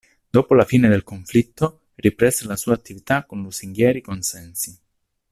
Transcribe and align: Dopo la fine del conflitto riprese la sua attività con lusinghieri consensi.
Dopo 0.31 0.55
la 0.55 0.65
fine 0.65 0.87
del 0.89 1.03
conflitto 1.03 1.81
riprese 1.93 2.45
la 2.47 2.55
sua 2.55 2.73
attività 2.73 3.23
con 3.23 3.43
lusinghieri 3.43 4.01
consensi. 4.01 4.75